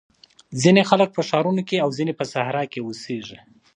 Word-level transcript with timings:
ځینې 0.61 0.81
خلګ 0.89 1.09
په 1.13 1.21
ښارونو 1.29 1.61
کي 1.69 1.77
او 1.83 1.89
ځینې 1.97 2.13
په 2.19 2.25
صحرا 2.31 2.63
کي 2.71 2.79
اوسېږي. 2.81 3.39